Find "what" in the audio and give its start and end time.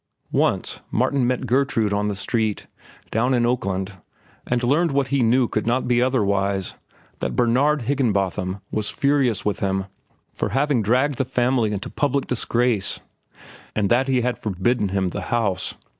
4.93-5.09